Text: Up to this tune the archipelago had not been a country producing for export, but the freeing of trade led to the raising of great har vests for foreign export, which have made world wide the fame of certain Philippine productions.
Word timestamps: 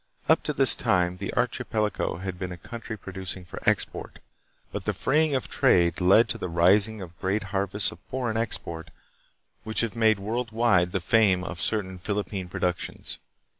Up 0.27 0.41
to 0.45 0.51
this 0.53 0.75
tune 0.75 1.17
the 1.17 1.31
archipelago 1.35 2.15
had 2.17 2.33
not 2.33 2.39
been 2.39 2.51
a 2.51 2.57
country 2.57 2.97
producing 2.97 3.45
for 3.45 3.59
export, 3.69 4.17
but 4.71 4.85
the 4.85 4.93
freeing 4.95 5.35
of 5.35 5.47
trade 5.47 6.01
led 6.01 6.27
to 6.29 6.39
the 6.39 6.49
raising 6.49 7.01
of 7.01 7.19
great 7.21 7.43
har 7.53 7.67
vests 7.67 7.89
for 7.89 7.97
foreign 7.97 8.35
export, 8.35 8.89
which 9.63 9.81
have 9.81 9.95
made 9.95 10.17
world 10.17 10.51
wide 10.51 10.91
the 10.91 10.99
fame 11.01 11.43
of 11.43 11.61
certain 11.61 11.99
Philippine 11.99 12.49
productions. 12.49 13.19